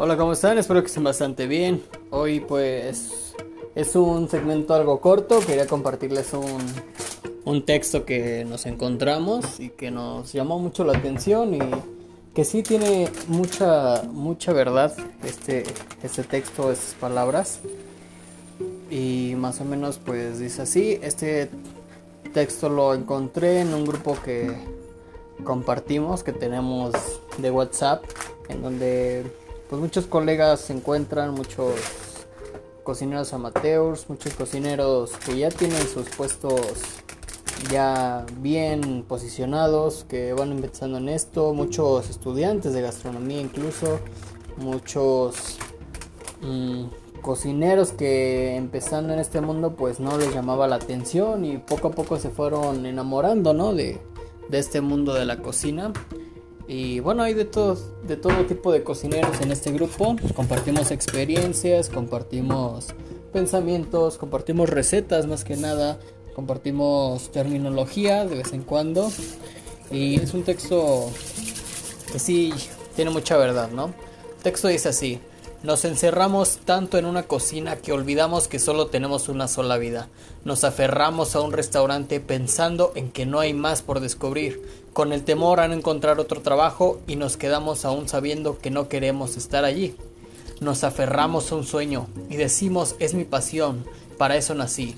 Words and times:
Hola, 0.00 0.16
¿cómo 0.16 0.32
están? 0.32 0.58
Espero 0.58 0.80
que 0.80 0.86
estén 0.86 1.02
bastante 1.02 1.48
bien. 1.48 1.82
Hoy 2.10 2.38
pues 2.38 3.34
es 3.74 3.96
un 3.96 4.28
segmento 4.28 4.72
algo 4.72 5.00
corto. 5.00 5.40
Quería 5.40 5.66
compartirles 5.66 6.34
un, 6.34 6.64
un 7.44 7.64
texto 7.64 8.04
que 8.04 8.44
nos 8.44 8.66
encontramos 8.66 9.58
y 9.58 9.70
que 9.70 9.90
nos 9.90 10.32
llamó 10.32 10.60
mucho 10.60 10.84
la 10.84 10.96
atención 10.96 11.52
y 11.52 11.58
que 12.32 12.44
sí 12.44 12.62
tiene 12.62 13.08
mucha 13.26 14.04
mucha 14.04 14.52
verdad 14.52 14.94
este 15.24 15.64
este 16.04 16.22
texto, 16.22 16.70
estas 16.70 16.94
palabras. 16.94 17.58
Y 18.90 19.34
más 19.36 19.60
o 19.60 19.64
menos 19.64 19.98
pues 19.98 20.38
dice 20.38 20.62
así, 20.62 21.00
este 21.02 21.50
texto 22.32 22.68
lo 22.68 22.94
encontré 22.94 23.62
en 23.62 23.74
un 23.74 23.84
grupo 23.84 24.16
que 24.24 24.56
compartimos, 25.42 26.22
que 26.22 26.32
tenemos 26.32 26.92
de 27.38 27.50
WhatsApp, 27.50 28.04
en 28.48 28.62
donde 28.62 29.47
pues 29.68 29.80
muchos 29.80 30.06
colegas 30.06 30.60
se 30.60 30.72
encuentran, 30.72 31.34
muchos 31.34 31.74
cocineros 32.82 33.32
amateurs, 33.34 34.08
muchos 34.08 34.32
cocineros 34.34 35.12
que 35.24 35.38
ya 35.38 35.50
tienen 35.50 35.86
sus 35.86 36.08
puestos 36.08 36.60
ya 37.70 38.24
bien 38.38 39.04
posicionados, 39.06 40.06
que 40.08 40.32
van 40.32 40.52
empezando 40.52 40.98
en 40.98 41.08
esto, 41.08 41.52
muchos 41.52 42.08
estudiantes 42.08 42.72
de 42.72 42.80
gastronomía 42.80 43.40
incluso, 43.40 43.98
muchos 44.56 45.58
mm, 46.40 46.84
cocineros 47.20 47.92
que 47.92 48.56
empezando 48.56 49.12
en 49.12 49.18
este 49.18 49.40
mundo 49.40 49.74
pues 49.74 50.00
no 50.00 50.16
les 50.16 50.32
llamaba 50.32 50.66
la 50.66 50.76
atención 50.76 51.44
y 51.44 51.58
poco 51.58 51.88
a 51.88 51.90
poco 51.90 52.18
se 52.18 52.30
fueron 52.30 52.86
enamorando, 52.86 53.52
¿no? 53.52 53.74
De, 53.74 54.00
de 54.48 54.58
este 54.58 54.80
mundo 54.80 55.12
de 55.14 55.26
la 55.26 55.38
cocina. 55.42 55.92
Y 56.68 57.00
bueno, 57.00 57.22
hay 57.22 57.32
de 57.32 57.46
todo, 57.46 57.78
de 58.06 58.18
todo 58.18 58.44
tipo 58.44 58.70
de 58.70 58.84
cocineros 58.84 59.40
en 59.40 59.50
este 59.50 59.72
grupo. 59.72 60.16
Compartimos 60.36 60.90
experiencias, 60.90 61.88
compartimos 61.88 62.88
pensamientos, 63.32 64.18
compartimos 64.18 64.68
recetas 64.68 65.26
más 65.26 65.44
que 65.44 65.56
nada, 65.56 65.98
compartimos 66.34 67.32
terminología 67.32 68.26
de 68.26 68.36
vez 68.36 68.52
en 68.52 68.62
cuando. 68.62 69.10
Y 69.90 70.20
es 70.20 70.34
un 70.34 70.42
texto 70.42 71.10
que 72.12 72.18
sí 72.18 72.52
tiene 72.94 73.10
mucha 73.10 73.38
verdad, 73.38 73.70
¿no? 73.70 73.86
El 74.36 74.42
texto 74.42 74.68
dice 74.68 74.90
así. 74.90 75.18
Nos 75.64 75.84
encerramos 75.84 76.58
tanto 76.58 76.98
en 76.98 77.04
una 77.04 77.24
cocina 77.24 77.74
que 77.74 77.90
olvidamos 77.90 78.46
que 78.46 78.60
solo 78.60 78.86
tenemos 78.86 79.28
una 79.28 79.48
sola 79.48 79.76
vida. 79.76 80.08
Nos 80.44 80.62
aferramos 80.62 81.34
a 81.34 81.40
un 81.40 81.50
restaurante 81.50 82.20
pensando 82.20 82.92
en 82.94 83.10
que 83.10 83.26
no 83.26 83.40
hay 83.40 83.54
más 83.54 83.82
por 83.82 83.98
descubrir, 83.98 84.62
con 84.92 85.12
el 85.12 85.24
temor 85.24 85.58
a 85.58 85.66
no 85.66 85.74
encontrar 85.74 86.20
otro 86.20 86.42
trabajo 86.42 87.00
y 87.08 87.16
nos 87.16 87.36
quedamos 87.36 87.84
aún 87.84 88.08
sabiendo 88.08 88.58
que 88.58 88.70
no 88.70 88.88
queremos 88.88 89.36
estar 89.36 89.64
allí. 89.64 89.96
Nos 90.60 90.84
aferramos 90.84 91.50
a 91.50 91.56
un 91.56 91.64
sueño 91.64 92.06
y 92.30 92.36
decimos 92.36 92.94
es 93.00 93.14
mi 93.14 93.24
pasión, 93.24 93.84
para 94.16 94.36
eso 94.36 94.54
nací, 94.54 94.94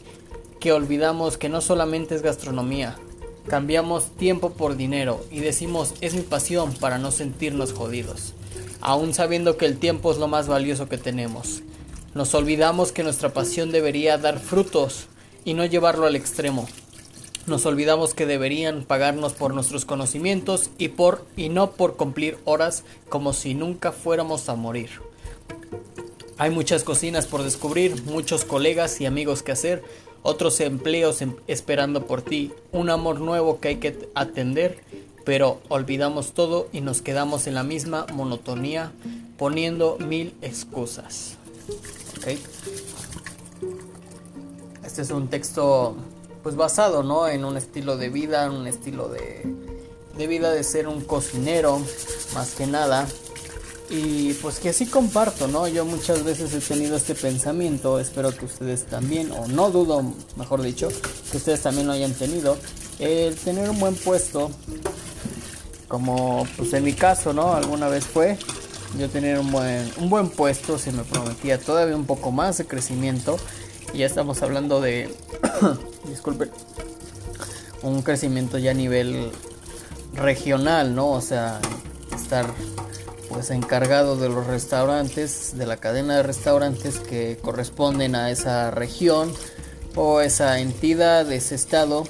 que 0.61 0.73
olvidamos 0.73 1.39
que 1.39 1.49
no 1.49 1.63
solamente 1.63 2.15
es 2.15 2.21
gastronomía, 2.21 2.99
cambiamos 3.47 4.11
tiempo 4.11 4.51
por 4.51 4.77
dinero 4.77 5.25
y 5.31 5.41
decimos 5.41 5.95
es 6.03 6.13
mi 6.13 6.21
pasión 6.21 6.75
para 6.75 6.99
no 6.99 7.13
sentirnos 7.13 7.73
jodidos 7.73 8.35
aún 8.81 9.15
sabiendo 9.15 9.57
que 9.57 9.67
el 9.67 9.79
tiempo 9.79 10.11
es 10.11 10.19
lo 10.19 10.29
más 10.29 10.49
valioso 10.49 10.89
que 10.89 10.99
tenemos. 10.99 11.63
Nos 12.15 12.35
olvidamos 12.35 12.93
que 12.93 13.03
nuestra 13.03 13.33
pasión 13.33 13.71
debería 13.71 14.19
dar 14.19 14.39
frutos 14.39 15.07
y 15.45 15.55
no 15.55 15.65
llevarlo 15.65 16.07
al 16.07 16.17
extremo. 16.17 16.69
Nos 17.47 17.67
olvidamos 17.67 18.15
que 18.15 18.27
deberían 18.27 18.85
pagarnos 18.85 19.33
por 19.33 19.55
nuestros 19.55 19.85
conocimientos 19.85 20.71
y 20.77 20.89
por 20.89 21.25
y 21.37 21.49
no 21.49 21.73
por 21.73 21.97
cumplir 21.97 22.39
horas 22.45 22.85
como 23.09 23.33
si 23.33 23.55
nunca 23.55 23.93
fuéramos 23.93 24.49
a 24.49 24.57
morir. 24.57 24.91
Hay 26.37 26.51
muchas 26.51 26.85
cocinas 26.85 27.27
por 27.27 27.43
descubrir, 27.43 28.03
muchos 28.05 28.45
colegas 28.45 29.01
y 29.01 29.07
amigos 29.07 29.43
que 29.43 29.53
hacer, 29.53 29.83
otros 30.23 30.61
empleos 30.61 31.23
em, 31.23 31.35
esperando 31.47 32.07
por 32.07 32.23
ti, 32.23 32.53
un 32.73 32.91
amor 32.91 33.21
nuevo 33.21 33.61
que 33.61 33.69
hay 33.69 33.77
que 33.77 34.09
atender 34.15 34.79
pero 35.31 35.61
olvidamos 35.69 36.33
todo 36.33 36.67
y 36.73 36.81
nos 36.81 37.03
quedamos 37.03 37.47
en 37.47 37.55
la 37.55 37.63
misma 37.63 38.05
monotonía 38.13 38.91
poniendo 39.39 39.97
mil 40.01 40.35
excusas. 40.43 41.37
Este 44.85 45.03
es 45.03 45.11
un 45.13 45.29
texto 45.29 45.95
pues 46.43 46.57
basado 46.57 47.05
¿no? 47.05 47.29
en 47.29 47.45
un 47.45 47.57
estilo 47.57 47.97
de 47.97 48.09
vida, 48.09 48.45
en 48.45 48.51
un 48.51 48.67
estilo 48.67 49.09
de, 49.09 49.55
de 50.19 50.27
vida 50.27 50.51
de 50.51 50.65
ser 50.65 50.89
un 50.89 51.01
cocinero 51.01 51.81
más 52.35 52.57
que 52.57 52.67
nada. 52.67 53.07
Y 53.89 54.33
pues 54.35 54.59
que 54.59 54.71
así 54.71 54.87
comparto, 54.87 55.47
¿no? 55.47 55.69
Yo 55.69 55.85
muchas 55.85 56.25
veces 56.25 56.53
he 56.55 56.61
tenido 56.61 56.97
este 56.97 57.15
pensamiento, 57.15 58.01
espero 58.01 58.37
que 58.37 58.47
ustedes 58.47 58.87
también, 58.87 59.31
o 59.31 59.47
no 59.47 59.71
dudo, 59.71 60.13
mejor 60.37 60.63
dicho, 60.63 60.89
que 61.31 61.37
ustedes 61.37 61.61
también 61.61 61.87
lo 61.87 61.93
hayan 61.93 62.15
tenido, 62.15 62.57
el 62.99 63.35
tener 63.37 63.71
un 63.71 63.79
buen 63.81 63.95
puesto 63.95 64.51
como 65.91 66.47
pues 66.57 66.73
en 66.73 66.85
mi 66.85 66.93
caso, 66.93 67.33
¿no? 67.33 67.53
Alguna 67.53 67.89
vez 67.89 68.07
fue 68.07 68.39
yo 68.97 69.11
tener 69.11 69.41
un 69.41 69.51
buen, 69.51 69.91
un 69.99 70.09
buen 70.09 70.31
puesto, 70.31 70.79
se 70.79 70.93
me 70.93 71.03
prometía 71.03 71.59
todavía 71.59 71.97
un 71.97 72.07
poco 72.07 72.31
más 72.31 72.59
de 72.59 72.65
crecimiento. 72.65 73.39
Y 73.93 73.99
ya 73.99 74.07
estamos 74.07 74.41
hablando 74.43 74.81
de, 74.81 75.13
disculpen, 76.09 76.49
un 77.83 78.03
crecimiento 78.03 78.57
ya 78.57 78.71
a 78.71 78.75
nivel 78.75 79.33
regional, 80.15 80.95
¿no? 80.95 81.11
O 81.11 81.21
sea, 81.21 81.61
estar 82.15 82.47
pues 83.29 83.51
encargado 83.51 84.17
de 84.17 84.29
los 84.29 84.47
restaurantes, 84.47 85.59
de 85.59 85.67
la 85.67 85.79
cadena 85.79 86.19
de 86.19 86.23
restaurantes 86.23 87.01
que 87.01 87.37
corresponden 87.43 88.15
a 88.15 88.31
esa 88.31 88.71
región 88.71 89.33
o 89.97 90.21
esa 90.21 90.61
entidad, 90.61 91.27
de 91.27 91.37
ese 91.37 91.57
estado, 91.57 92.05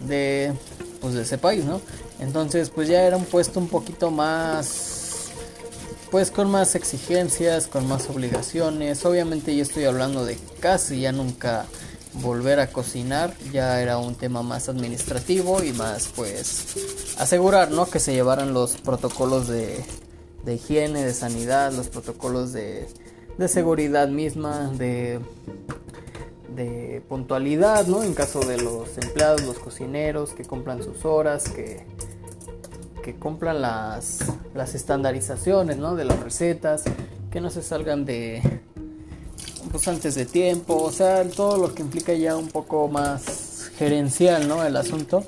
de 0.00 0.52
pues 1.00 1.14
de 1.14 1.22
ese 1.22 1.38
país, 1.38 1.64
¿no? 1.64 1.80
Entonces, 2.22 2.70
pues 2.70 2.88
ya 2.88 3.02
era 3.02 3.16
un 3.16 3.24
puesto 3.24 3.58
un 3.58 3.68
poquito 3.68 4.12
más, 4.12 5.30
pues 6.10 6.30
con 6.30 6.50
más 6.50 6.76
exigencias, 6.76 7.66
con 7.66 7.88
más 7.88 8.08
obligaciones. 8.08 9.04
Obviamente 9.04 9.54
ya 9.56 9.62
estoy 9.62 9.84
hablando 9.84 10.24
de 10.24 10.38
casi 10.60 11.00
ya 11.00 11.10
nunca 11.10 11.66
volver 12.14 12.60
a 12.60 12.68
cocinar, 12.68 13.34
ya 13.52 13.80
era 13.82 13.98
un 13.98 14.14
tema 14.14 14.42
más 14.42 14.68
administrativo 14.68 15.64
y 15.64 15.72
más 15.72 16.10
pues 16.14 17.16
asegurar, 17.18 17.72
¿no? 17.72 17.86
Que 17.90 17.98
se 17.98 18.12
llevaran 18.12 18.54
los 18.54 18.76
protocolos 18.76 19.48
de, 19.48 19.84
de 20.44 20.54
higiene, 20.54 21.04
de 21.04 21.14
sanidad, 21.14 21.72
los 21.72 21.88
protocolos 21.88 22.52
de, 22.52 22.86
de 23.36 23.48
seguridad 23.48 24.06
misma, 24.08 24.70
de 24.76 25.18
de 26.54 27.02
puntualidad, 27.08 27.86
¿no? 27.86 28.02
En 28.02 28.14
caso 28.14 28.40
de 28.40 28.58
los 28.58 28.96
empleados, 28.98 29.42
los 29.42 29.58
cocineros, 29.58 30.32
que 30.32 30.44
cumplan 30.44 30.82
sus 30.82 31.04
horas, 31.04 31.44
que 31.44 31.86
que 33.02 33.14
cumplan 33.14 33.60
las, 33.60 34.20
las 34.54 34.74
estandarizaciones 34.74 35.76
¿no? 35.76 35.94
de 35.96 36.04
las 36.04 36.20
recetas, 36.20 36.84
que 37.30 37.40
no 37.40 37.50
se 37.50 37.62
salgan 37.62 38.04
de 38.04 38.62
pues 39.70 39.88
antes 39.88 40.14
de 40.14 40.26
tiempo, 40.26 40.82
o 40.82 40.90
sea, 40.90 41.28
todo 41.28 41.56
lo 41.56 41.74
que 41.74 41.82
implica 41.82 42.12
ya 42.14 42.36
un 42.36 42.48
poco 42.48 42.88
más 42.88 43.70
gerencial, 43.76 44.46
¿no? 44.46 44.64
El 44.64 44.76
asunto. 44.76 45.24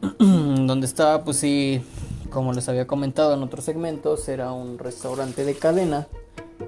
Donde 0.18 0.86
estaba, 0.86 1.24
pues 1.24 1.36
sí, 1.36 1.82
como 2.30 2.52
les 2.52 2.68
había 2.68 2.86
comentado 2.86 3.34
en 3.34 3.42
otros 3.42 3.64
segmentos, 3.64 4.28
era 4.28 4.52
un 4.52 4.78
restaurante 4.78 5.44
de 5.44 5.54
cadena, 5.54 6.06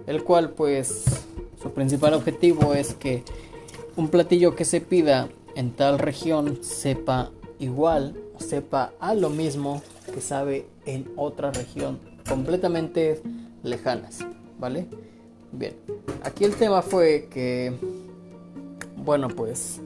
el 0.06 0.22
cual 0.22 0.50
pues 0.50 1.04
su 1.62 1.72
principal 1.72 2.14
objetivo 2.14 2.74
es 2.74 2.94
que 2.94 3.24
un 3.96 4.08
platillo 4.08 4.54
que 4.54 4.64
se 4.64 4.80
pida 4.80 5.28
en 5.54 5.72
tal 5.72 5.98
región 5.98 6.58
sepa 6.62 7.30
igual 7.58 8.16
sepa 8.40 8.92
a 8.98 9.14
lo 9.14 9.30
mismo 9.30 9.82
que 10.12 10.20
sabe 10.20 10.66
en 10.86 11.10
otra 11.16 11.52
región 11.52 11.98
completamente 12.28 13.22
lejanas, 13.62 14.20
¿vale? 14.58 14.86
Bien, 15.52 15.74
aquí 16.22 16.44
el 16.44 16.54
tema 16.54 16.82
fue 16.82 17.28
que, 17.30 17.72
bueno, 18.96 19.28
pues 19.28 19.80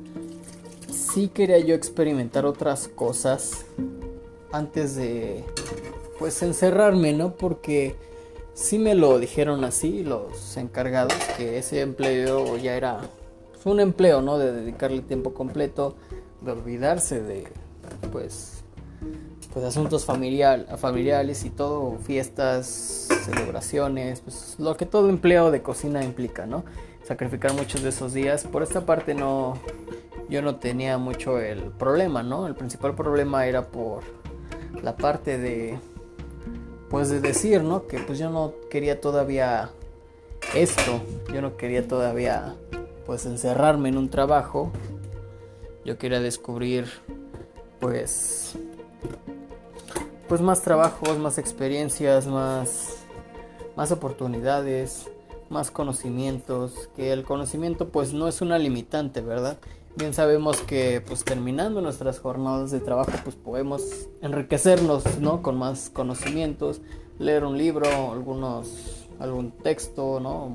sí 0.91 1.29
quería 1.29 1.59
yo 1.59 1.75
experimentar 1.75 2.45
otras 2.47 2.89
cosas 2.89 3.65
antes 4.53 4.97
de, 4.97 5.45
pues, 6.19 6.43
encerrarme, 6.43 7.13
¿no? 7.13 7.35
Porque 7.35 7.97
sí 8.53 8.79
me 8.79 8.95
lo 8.95 9.19
dijeron 9.19 9.65
así 9.65 10.05
los 10.05 10.57
encargados, 10.57 11.15
que 11.37 11.59
ese 11.59 11.81
empleo 11.81 12.57
ya 12.57 12.77
era 12.77 13.01
un 13.65 13.81
empleo, 13.81 14.21
¿no? 14.21 14.39
De 14.39 14.53
dedicarle 14.53 15.01
tiempo 15.01 15.33
completo, 15.35 15.97
de 16.43 16.53
olvidarse 16.53 17.23
de 17.23 17.47
pues, 18.15 18.63
pues 19.53 19.65
asuntos 19.65 20.05
familiar, 20.05 20.79
familiares 20.79 21.45
y 21.45 21.51
todo, 21.51 21.99
fiestas, 21.99 23.09
celebraciones, 23.25 24.21
pues 24.21 24.55
lo 24.61 24.77
que 24.77 24.87
todo 24.87 25.09
empleo 25.09 25.51
de 25.51 25.63
cocina 25.63 26.05
implica, 26.05 26.47
¿no? 26.47 26.65
Sacrificar 27.03 27.53
muchos 27.55 27.83
de 27.83 27.89
esos 27.89 28.13
días. 28.13 28.45
Por 28.45 28.63
esta 28.63 28.87
parte 28.87 29.15
no, 29.15 29.59
yo 30.29 30.43
no 30.43 30.55
tenía 30.57 30.97
mucho 30.97 31.41
el 31.41 31.73
problema, 31.73 32.23
¿no? 32.23 32.47
El 32.47 32.55
principal 32.55 32.95
problema 32.95 33.47
era 33.47 33.67
por 33.67 34.05
la 34.81 34.97
parte 34.97 35.37
de 35.37 35.77
pues 36.91 37.09
de 37.09 37.21
decir, 37.21 37.65
¿no? 37.65 37.89
Que 37.89 37.99
pues 37.99 38.21
yo 38.21 38.31
no 38.31 38.55
quería 38.71 39.01
todavía 39.01 39.73
esto, 40.55 41.03
yo 41.33 41.43
no 41.43 41.57
quería 41.57 41.89
todavía 41.89 42.55
pues 43.07 43.27
encerrarme 43.27 43.89
en 43.89 43.99
un 43.99 44.09
trabajo, 44.09 44.71
yo 45.85 45.99
quería 45.99 46.21
descubrir 46.21 46.87
pues 47.85 48.55
pues 50.27 50.41
más 50.41 50.63
trabajos, 50.63 51.19
más 51.19 51.37
experiencias, 51.37 52.27
más 52.27 53.05
más 53.77 53.93
oportunidades, 53.93 55.11
más 55.51 55.71
conocimientos, 55.71 56.89
que 56.97 57.13
el 57.13 57.25
conocimiento 57.25 57.91
pues 57.91 58.15
no 58.15 58.27
es 58.27 58.41
una 58.41 58.59
limitante, 58.59 59.21
¿verdad? 59.21 59.59
Bien 59.97 60.15
sabemos 60.15 60.63
que 60.63 61.03
pues 61.07 61.25
terminando 61.25 61.83
nuestras 61.83 62.21
jornadas 62.21 62.71
de 62.71 62.81
trabajo 62.81 63.13
pues 63.23 63.37
podemos 63.37 63.83
enriquecernos, 64.23 65.19
¿no? 65.19 65.43
Con 65.43 65.59
más 65.59 65.91
conocimientos, 65.91 66.81
leer 67.19 67.45
un 67.45 67.59
libro, 67.59 67.87
algunos 68.13 69.07
algún 69.19 69.51
texto, 69.51 70.21
¿no? 70.21 70.51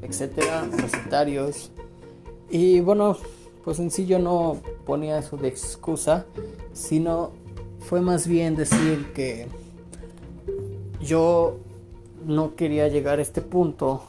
etcétera, 0.00 0.66
recetarios. 0.72 1.70
Y 2.48 2.80
bueno, 2.80 3.18
pues 3.64 3.78
en 3.78 3.90
sí 3.90 4.06
yo 4.06 4.18
no 4.18 4.58
ponía 4.84 5.18
eso 5.18 5.36
de 5.36 5.48
excusa, 5.48 6.26
sino 6.72 7.32
fue 7.80 8.00
más 8.00 8.26
bien 8.26 8.56
decir 8.56 9.12
que 9.14 9.46
yo 11.00 11.56
no 12.24 12.54
quería 12.54 12.88
llegar 12.88 13.18
a 13.18 13.22
este 13.22 13.40
punto 13.40 14.02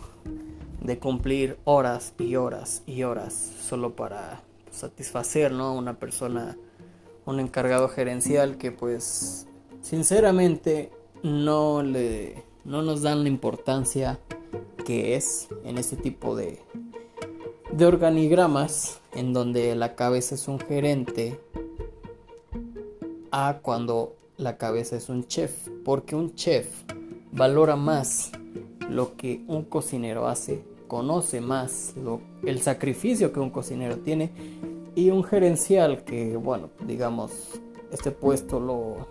de 0.81 0.97
cumplir 0.97 1.57
horas 1.63 2.13
y 2.19 2.35
horas 2.35 2.83
y 2.85 3.03
horas 3.03 3.33
solo 3.61 3.95
para 3.95 4.41
satisfacer 4.71 5.51
¿no? 5.51 5.65
a 5.65 5.71
una 5.71 5.99
persona, 5.99 6.57
un 7.25 7.39
encargado 7.39 7.87
gerencial 7.87 8.57
que 8.57 8.71
pues 8.71 9.47
sinceramente 9.81 10.91
no 11.23 11.83
le 11.83 12.43
no 12.63 12.81
nos 12.81 13.01
dan 13.01 13.23
la 13.23 13.29
importancia 13.29 14.19
que 14.85 15.15
es 15.15 15.47
en 15.63 15.77
este 15.77 15.95
tipo 15.95 16.35
de 16.35 16.61
de 17.71 17.85
organigramas 17.85 18.99
en 19.13 19.33
donde 19.33 19.75
la 19.75 19.95
cabeza 19.95 20.35
es 20.35 20.47
un 20.47 20.59
gerente 20.59 21.39
a 23.31 23.59
cuando 23.61 24.15
la 24.37 24.57
cabeza 24.57 24.97
es 24.97 25.09
un 25.09 25.25
chef, 25.25 25.69
porque 25.85 26.15
un 26.15 26.35
chef 26.35 26.67
valora 27.31 27.75
más 27.75 28.31
lo 28.89 29.15
que 29.15 29.43
un 29.47 29.63
cocinero 29.63 30.27
hace, 30.27 30.63
conoce 30.87 31.39
más 31.39 31.93
lo, 31.95 32.19
el 32.43 32.61
sacrificio 32.61 33.31
que 33.31 33.39
un 33.39 33.49
cocinero 33.49 33.97
tiene 33.97 34.31
y 34.95 35.09
un 35.09 35.23
gerencial 35.23 36.03
que, 36.03 36.35
bueno, 36.35 36.69
digamos, 36.85 37.61
este 37.91 38.11
puesto 38.11 38.59
lo 38.59 39.07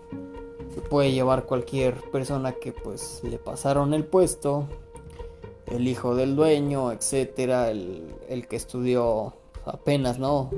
puede 0.89 1.11
llevar 1.11 1.45
cualquier 1.45 1.95
persona 2.11 2.53
que 2.53 2.71
pues 2.71 3.21
le 3.23 3.37
pasaron 3.37 3.93
el 3.93 4.05
puesto, 4.05 4.67
el 5.71 5.87
hijo 5.87 6.15
del 6.15 6.35
dueño, 6.35 6.91
etcétera, 6.91 7.71
el, 7.71 8.13
el 8.29 8.47
que 8.47 8.55
estudió 8.55 9.33
apenas, 9.65 10.19
¿no? 10.19 10.49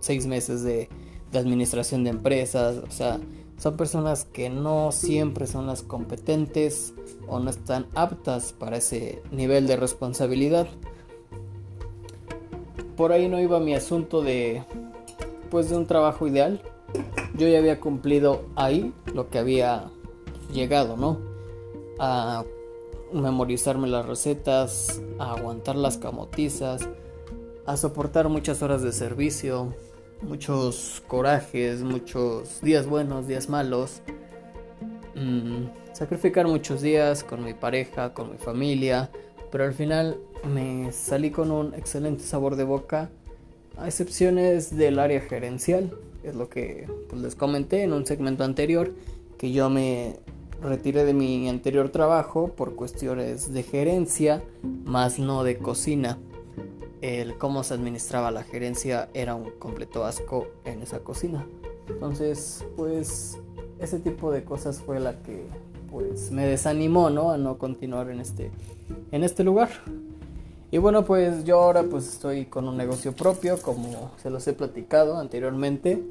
Seis 0.00 0.26
meses 0.26 0.62
de, 0.62 0.88
de 1.30 1.38
administración 1.38 2.04
de 2.04 2.10
empresas, 2.10 2.76
o 2.76 2.90
sea, 2.90 3.20
son 3.58 3.76
personas 3.76 4.24
que 4.24 4.50
no 4.50 4.90
siempre 4.90 5.46
son 5.46 5.66
las 5.66 5.82
competentes 5.82 6.94
o 7.28 7.38
no 7.38 7.50
están 7.50 7.86
aptas 7.94 8.52
para 8.52 8.78
ese 8.78 9.22
nivel 9.30 9.66
de 9.66 9.76
responsabilidad. 9.76 10.66
Por 12.96 13.12
ahí 13.12 13.28
no 13.28 13.40
iba 13.40 13.60
mi 13.60 13.74
asunto 13.74 14.22
de 14.22 14.64
pues 15.50 15.70
de 15.70 15.76
un 15.76 15.86
trabajo 15.86 16.26
ideal. 16.26 16.60
Yo 17.36 17.46
ya 17.46 17.58
había 17.58 17.78
cumplido 17.78 18.42
ahí 18.56 18.92
lo 19.14 19.30
que 19.30 19.38
había 19.38 19.90
llegado, 20.52 20.96
¿no? 20.96 21.18
A 21.98 22.44
memorizarme 23.12 23.88
las 23.88 24.06
recetas, 24.06 25.00
aguantar 25.18 25.76
las 25.76 25.98
camotizas, 25.98 26.88
a 27.66 27.76
soportar 27.76 28.28
muchas 28.28 28.62
horas 28.62 28.82
de 28.82 28.92
servicio, 28.92 29.74
muchos 30.22 31.02
corajes, 31.06 31.82
muchos 31.82 32.60
días 32.60 32.86
buenos, 32.86 33.26
días 33.26 33.48
malos. 33.48 34.02
Mm, 35.14 35.66
sacrificar 35.92 36.46
muchos 36.46 36.80
días 36.80 37.22
con 37.22 37.44
mi 37.44 37.54
pareja, 37.54 38.14
con 38.14 38.32
mi 38.32 38.38
familia, 38.38 39.10
pero 39.50 39.64
al 39.64 39.74
final 39.74 40.18
me 40.44 40.90
salí 40.92 41.30
con 41.30 41.50
un 41.50 41.74
excelente 41.74 42.24
sabor 42.24 42.56
de 42.56 42.64
boca, 42.64 43.10
a 43.76 43.86
excepciones 43.86 44.76
del 44.76 44.98
área 44.98 45.20
gerencial, 45.20 45.96
es 46.22 46.34
lo 46.34 46.48
que 46.48 46.86
pues, 47.08 47.22
les 47.22 47.34
comenté 47.34 47.82
en 47.82 47.92
un 47.92 48.06
segmento 48.06 48.44
anterior, 48.44 48.92
que 49.38 49.52
yo 49.52 49.70
me 49.70 50.16
retiré 50.62 51.04
de 51.04 51.12
mi 51.14 51.48
anterior 51.48 51.90
trabajo 51.90 52.48
por 52.48 52.74
cuestiones 52.74 53.52
de 53.52 53.62
gerencia, 53.62 54.42
más 54.84 55.18
no 55.18 55.44
de 55.44 55.58
cocina 55.58 56.18
el 57.02 57.36
cómo 57.36 57.64
se 57.64 57.74
administraba 57.74 58.30
la 58.30 58.44
gerencia 58.44 59.10
era 59.12 59.34
un 59.34 59.50
completo 59.58 60.04
asco 60.04 60.46
en 60.64 60.82
esa 60.82 61.00
cocina. 61.00 61.44
Entonces, 61.88 62.64
pues 62.76 63.38
ese 63.80 63.98
tipo 63.98 64.30
de 64.30 64.44
cosas 64.44 64.80
fue 64.80 65.00
la 65.00 65.20
que 65.20 65.44
pues 65.90 66.30
me 66.30 66.46
desanimó, 66.46 67.10
¿no? 67.10 67.32
A 67.32 67.38
no 67.38 67.58
continuar 67.58 68.08
en 68.08 68.20
este 68.20 68.50
en 69.10 69.24
este 69.24 69.42
lugar. 69.44 69.68
Y 70.70 70.78
bueno, 70.78 71.04
pues 71.04 71.44
yo 71.44 71.60
ahora 71.60 71.82
pues 71.82 72.08
estoy 72.08 72.46
con 72.46 72.66
un 72.68 72.76
negocio 72.76 73.12
propio, 73.12 73.60
como 73.60 74.12
se 74.22 74.30
los 74.30 74.46
he 74.46 74.52
platicado 74.52 75.18
anteriormente. 75.18 76.02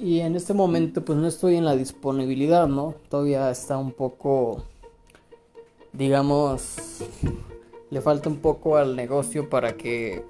Y 0.00 0.20
en 0.20 0.36
este 0.36 0.54
momento 0.54 1.04
pues 1.04 1.18
no 1.18 1.26
estoy 1.26 1.56
en 1.56 1.64
la 1.64 1.76
disponibilidad, 1.76 2.68
¿no? 2.68 2.94
Todavía 3.08 3.50
está 3.50 3.78
un 3.78 3.92
poco 3.92 4.62
digamos 5.92 7.02
le 7.90 8.00
falta 8.00 8.28
un 8.28 8.36
poco 8.36 8.76
al 8.76 8.94
negocio 8.94 9.48
para 9.48 9.76
que 9.76 10.22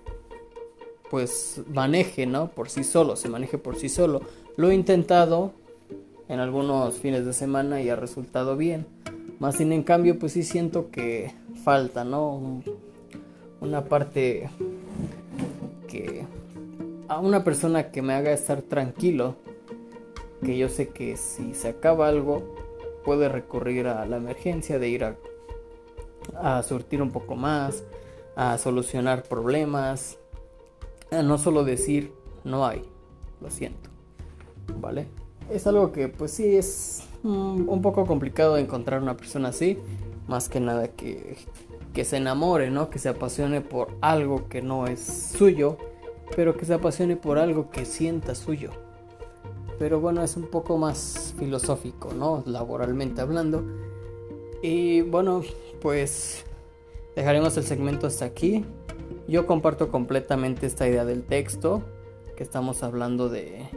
pues 1.10 1.62
maneje, 1.72 2.26
¿no? 2.26 2.48
Por 2.48 2.68
sí 2.70 2.84
solo, 2.84 3.16
se 3.16 3.28
maneje 3.28 3.58
por 3.58 3.76
sí 3.76 3.88
solo. 3.88 4.22
Lo 4.56 4.70
he 4.70 4.74
intentado 4.74 5.52
en 6.28 6.40
algunos 6.40 6.96
fines 6.96 7.24
de 7.24 7.32
semana 7.32 7.80
y 7.80 7.88
ha 7.88 7.96
resultado 7.96 8.56
bien. 8.56 8.86
Más 9.38 9.56
sin 9.56 9.72
en 9.72 9.82
cambio, 9.82 10.18
pues 10.18 10.32
sí 10.32 10.42
siento 10.42 10.90
que 10.90 11.32
falta, 11.64 12.04
¿no? 12.04 12.62
Una 13.60 13.84
parte 13.84 14.50
que 15.86 16.26
a 17.08 17.20
una 17.20 17.42
persona 17.44 17.90
que 17.90 18.02
me 18.02 18.12
haga 18.12 18.32
estar 18.32 18.62
tranquilo, 18.62 19.36
que 20.42 20.56
yo 20.56 20.68
sé 20.68 20.88
que 20.88 21.16
si 21.16 21.54
se 21.54 21.68
acaba 21.68 22.08
algo, 22.08 22.54
puede 23.04 23.28
recurrir 23.28 23.86
a 23.86 24.04
la 24.06 24.16
emergencia 24.16 24.78
de 24.78 24.88
ir 24.88 25.04
a 25.04 25.16
a 26.36 26.62
surtir 26.62 27.02
un 27.02 27.10
poco 27.10 27.36
más, 27.36 27.84
a 28.36 28.58
solucionar 28.58 29.22
problemas, 29.24 30.18
a 31.10 31.22
no 31.22 31.38
solo 31.38 31.64
decir 31.64 32.12
no 32.44 32.66
hay, 32.66 32.82
lo 33.40 33.50
siento, 33.50 33.90
¿vale? 34.80 35.06
Es 35.50 35.66
algo 35.66 35.92
que 35.92 36.08
pues 36.08 36.32
sí 36.32 36.56
es 36.56 37.04
un 37.22 37.80
poco 37.82 38.06
complicado 38.06 38.58
encontrar 38.58 39.02
una 39.02 39.16
persona 39.16 39.48
así, 39.48 39.78
más 40.28 40.48
que 40.48 40.60
nada 40.60 40.88
que, 40.88 41.36
que 41.92 42.04
se 42.04 42.18
enamore, 42.18 42.70
¿no? 42.70 42.90
Que 42.90 42.98
se 42.98 43.08
apasione 43.08 43.60
por 43.60 43.88
algo 44.00 44.48
que 44.48 44.62
no 44.62 44.86
es 44.86 45.00
suyo, 45.00 45.78
pero 46.36 46.56
que 46.56 46.66
se 46.66 46.74
apasione 46.74 47.16
por 47.16 47.38
algo 47.38 47.70
que 47.70 47.84
sienta 47.86 48.34
suyo. 48.34 48.70
Pero 49.78 50.00
bueno, 50.00 50.22
es 50.22 50.36
un 50.36 50.46
poco 50.46 50.76
más 50.76 51.34
filosófico, 51.38 52.12
¿no? 52.12 52.42
Laboralmente 52.46 53.20
hablando. 53.20 53.64
Y 54.62 55.02
bueno, 55.02 55.42
pues 55.80 56.44
dejaremos 57.14 57.56
el 57.56 57.64
segmento 57.64 58.06
hasta 58.06 58.24
aquí. 58.24 58.64
Yo 59.28 59.46
comparto 59.46 59.90
completamente 59.90 60.66
esta 60.66 60.88
idea 60.88 61.04
del 61.04 61.22
texto, 61.22 61.82
que 62.36 62.42
estamos 62.42 62.82
hablando 62.82 63.28
de 63.28 63.68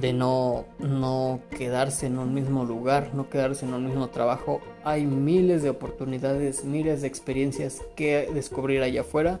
de 0.00 0.12
no, 0.12 0.66
no 0.78 1.40
quedarse 1.56 2.06
en 2.06 2.18
un 2.18 2.34
mismo 2.34 2.64
lugar, 2.64 3.14
no 3.14 3.30
quedarse 3.30 3.64
en 3.64 3.74
un 3.74 3.86
mismo 3.86 4.08
trabajo. 4.08 4.60
Hay 4.84 5.06
miles 5.06 5.62
de 5.62 5.70
oportunidades, 5.70 6.64
miles 6.64 7.02
de 7.02 7.08
experiencias 7.08 7.82
que 7.94 8.28
descubrir 8.32 8.82
allá 8.82 9.02
afuera. 9.02 9.40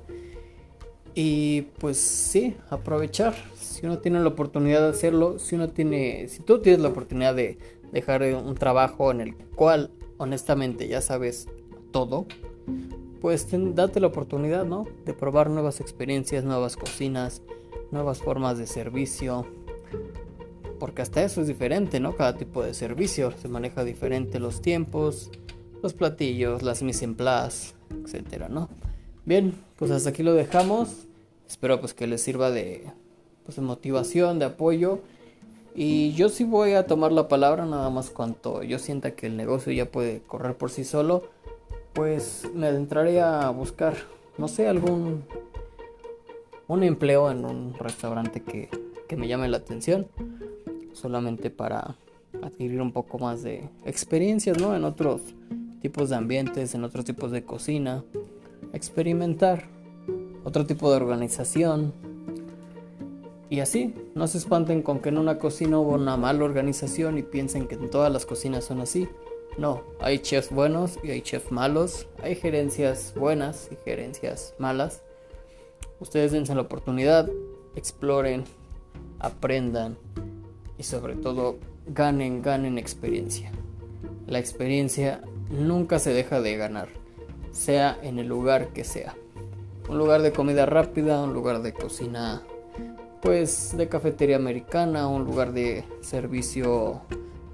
Y 1.18 1.62
pues 1.78 1.96
sí, 1.96 2.58
aprovechar. 2.68 3.34
Si 3.58 3.86
uno 3.86 3.98
tiene 3.98 4.20
la 4.20 4.28
oportunidad 4.28 4.82
de 4.82 4.90
hacerlo, 4.90 5.38
si 5.38 5.54
uno 5.54 5.70
tiene, 5.70 6.28
si 6.28 6.42
tú 6.42 6.60
tienes 6.60 6.82
la 6.82 6.88
oportunidad 6.88 7.34
de 7.34 7.58
dejar 7.90 8.22
un 8.22 8.54
trabajo 8.54 9.10
en 9.10 9.22
el 9.22 9.34
cual 9.34 9.90
honestamente 10.18 10.88
ya 10.88 11.00
sabes 11.00 11.48
todo, 11.90 12.26
pues 13.22 13.48
date 13.74 13.98
la 13.98 14.08
oportunidad, 14.08 14.66
¿no? 14.66 14.86
De 15.06 15.14
probar 15.14 15.48
nuevas 15.48 15.80
experiencias, 15.80 16.44
nuevas 16.44 16.76
cocinas, 16.76 17.40
nuevas 17.90 18.18
formas 18.18 18.58
de 18.58 18.66
servicio. 18.66 19.46
Porque 20.78 21.00
hasta 21.00 21.22
eso 21.22 21.40
es 21.40 21.46
diferente, 21.46 21.98
¿no? 21.98 22.14
Cada 22.14 22.36
tipo 22.36 22.62
de 22.62 22.74
servicio 22.74 23.32
se 23.40 23.48
maneja 23.48 23.84
diferente 23.84 24.38
los 24.38 24.60
tiempos, 24.60 25.30
los 25.82 25.94
platillos, 25.94 26.62
las 26.62 26.82
mise 26.82 27.06
en 27.06 27.14
place, 27.14 27.72
etcétera, 28.04 28.50
¿no? 28.50 28.68
Bien, 29.24 29.54
pues 29.76 29.90
hasta 29.90 30.10
aquí 30.10 30.22
lo 30.22 30.34
dejamos. 30.34 31.05
Espero 31.48 31.80
pues 31.80 31.94
que 31.94 32.06
les 32.06 32.22
sirva 32.22 32.50
de, 32.50 32.84
pues, 33.44 33.56
de 33.56 33.62
motivación, 33.62 34.38
de 34.38 34.46
apoyo. 34.46 35.00
Y 35.74 36.12
yo 36.14 36.28
sí 36.28 36.44
voy 36.44 36.72
a 36.72 36.86
tomar 36.86 37.12
la 37.12 37.28
palabra 37.28 37.66
nada 37.66 37.90
más 37.90 38.10
cuanto 38.10 38.62
yo 38.62 38.78
sienta 38.78 39.14
que 39.14 39.26
el 39.26 39.36
negocio 39.36 39.72
ya 39.72 39.86
puede 39.86 40.20
correr 40.20 40.56
por 40.56 40.70
sí 40.70 40.84
solo, 40.84 41.24
pues 41.92 42.48
me 42.54 42.66
adentraré 42.66 43.20
a 43.20 43.50
buscar, 43.50 43.94
no 44.38 44.48
sé, 44.48 44.68
algún 44.68 45.24
un 46.68 46.82
empleo 46.82 47.30
en 47.30 47.44
un 47.44 47.74
restaurante 47.74 48.40
que, 48.40 48.68
que 49.08 49.16
me 49.16 49.28
llame 49.28 49.48
la 49.48 49.58
atención, 49.58 50.08
solamente 50.92 51.50
para 51.50 51.96
adquirir 52.42 52.80
un 52.80 52.92
poco 52.92 53.18
más 53.18 53.42
de 53.42 53.68
experiencias, 53.84 54.58
¿no? 54.58 54.74
En 54.74 54.84
otros 54.84 55.20
tipos 55.80 56.10
de 56.10 56.16
ambientes, 56.16 56.74
en 56.74 56.84
otros 56.84 57.04
tipos 57.04 57.30
de 57.30 57.44
cocina, 57.44 58.02
experimentar 58.72 59.75
otro 60.46 60.64
tipo 60.64 60.88
de 60.90 60.96
organización, 60.98 61.92
y 63.50 63.58
así, 63.58 63.94
no 64.14 64.28
se 64.28 64.38
espanten 64.38 64.80
con 64.80 65.00
que 65.00 65.08
en 65.08 65.18
una 65.18 65.40
cocina 65.40 65.80
hubo 65.80 65.94
una 65.94 66.16
mala 66.16 66.44
organización 66.44 67.18
y 67.18 67.22
piensen 67.22 67.66
que 67.66 67.74
en 67.74 67.90
todas 67.90 68.12
las 68.12 68.26
cocinas 68.26 68.64
son 68.64 68.80
así. 68.80 69.08
No, 69.58 69.82
hay 70.00 70.20
chefs 70.20 70.50
buenos 70.50 71.00
y 71.02 71.10
hay 71.10 71.20
chefs 71.20 71.50
malos, 71.50 72.06
hay 72.22 72.36
gerencias 72.36 73.12
buenas 73.16 73.68
y 73.72 73.76
gerencias 73.84 74.54
malas. 74.60 75.02
Ustedes 75.98 76.30
dense 76.30 76.54
la 76.54 76.60
oportunidad, 76.60 77.28
exploren, 77.74 78.44
aprendan 79.18 79.98
y 80.78 80.84
sobre 80.84 81.16
todo 81.16 81.56
ganen, 81.88 82.40
ganen 82.40 82.78
experiencia. 82.78 83.50
La 84.28 84.38
experiencia 84.38 85.22
nunca 85.50 85.98
se 85.98 86.12
deja 86.12 86.40
de 86.40 86.56
ganar, 86.56 86.88
sea 87.50 87.98
en 88.00 88.20
el 88.20 88.28
lugar 88.28 88.68
que 88.68 88.84
sea. 88.84 89.16
Un 89.88 89.98
lugar 89.98 90.22
de 90.22 90.32
comida 90.32 90.66
rápida, 90.66 91.22
un 91.22 91.32
lugar 91.32 91.62
de 91.62 91.72
cocina 91.72 92.42
pues 93.22 93.76
de 93.76 93.88
cafetería 93.88 94.36
americana, 94.36 95.08
un 95.08 95.24
lugar 95.24 95.52
de 95.52 95.84
servicio 96.00 97.00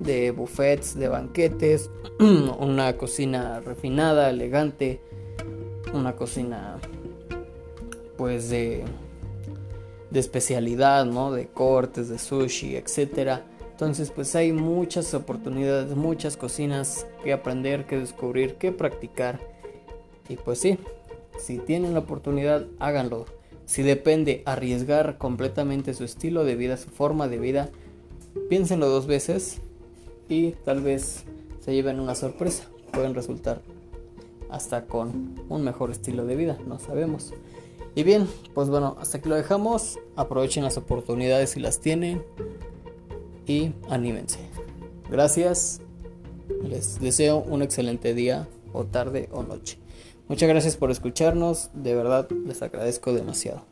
de 0.01 0.31
buffets, 0.31 0.95
de 0.99 1.09
banquetes, 1.09 1.91
una 2.19 2.97
cocina 2.97 3.61
refinada, 3.61 4.29
elegante, 4.31 5.01
una 5.95 6.15
cocina 6.15 6.79
pues 8.17 8.51
de, 8.51 8.85
de 10.11 10.21
especialidad, 10.21 11.05
¿no? 11.05 11.33
De 11.33 11.47
cortes, 11.47 12.09
de 12.09 12.19
sushi, 12.19 12.77
etcétera. 12.77 13.45
Entonces 13.71 14.11
pues 14.11 14.35
hay 14.37 14.53
muchas 14.53 15.15
oportunidades, 15.15 15.97
muchas 15.97 16.37
cocinas 16.37 17.07
que 17.25 17.33
aprender, 17.33 17.87
que 17.87 17.99
descubrir, 17.99 18.57
que 18.57 18.73
practicar. 18.73 19.41
Y 20.29 20.37
pues 20.37 20.61
sí, 20.61 20.79
si 21.39 21.59
tienen 21.59 21.95
la 21.95 22.01
oportunidad, 22.01 22.67
háganlo. 22.79 23.27
Si 23.67 23.83
depende 23.83 24.43
arriesgar 24.45 25.19
completamente 25.19 25.95
su 25.95 26.05
estilo 26.05 26.45
de 26.45 26.57
vida, 26.57 26.77
su 26.77 26.91
forma 26.91 27.29
de 27.29 27.39
vida, 27.39 27.71
piénsenlo 28.49 28.89
dos 28.89 29.07
veces 29.07 29.61
y 30.29 30.53
tal 30.65 30.81
vez 30.81 31.25
se 31.61 31.73
lleven 31.73 32.01
una 32.01 32.15
sorpresa. 32.15 32.69
Pueden 32.93 33.15
resultar 33.15 33.63
hasta 34.51 34.87
con 34.87 35.35
un 35.49 35.65
mejor 35.65 35.91
estilo 35.91 36.27
de 36.27 36.37
vida, 36.37 36.59
no 36.67 36.79
sabemos. 36.79 37.33
Y 37.95 38.05
bien, 38.05 38.27
pues 38.55 38.69
bueno, 38.69 38.97
hasta 39.01 39.19
aquí 39.19 39.29
lo 39.29 39.35
dejamos. 39.35 39.99
Aprovechen 40.17 40.65
las 40.65 40.77
oportunidades 40.77 41.51
si 41.51 41.61
las 41.61 41.81
tienen 41.81 42.23
y 43.47 43.73
anímense. 43.89 44.39
Gracias. 45.11 45.81
Les 46.63 47.01
deseo 47.01 47.39
un 47.39 47.63
excelente 47.63 48.15
día 48.15 48.49
o 48.73 48.85
tarde 48.85 49.29
o 49.33 49.43
noche. 49.43 49.82
Muchas 50.33 50.49
gracias 50.49 50.79
por 50.79 50.91
escucharnos, 50.91 51.69
de 51.75 51.95
verdad 51.95 52.27
les 52.47 52.63
agradezco 52.63 53.13
demasiado. 53.13 53.67